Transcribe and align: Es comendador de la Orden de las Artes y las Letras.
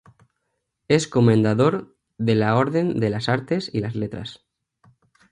Es 0.87 1.07
comendador 1.07 1.95
de 2.17 2.33
la 2.33 2.55
Orden 2.57 2.99
de 2.99 3.11
las 3.11 3.29
Artes 3.29 3.69
y 3.71 3.81
las 3.81 3.93
Letras. 3.93 4.43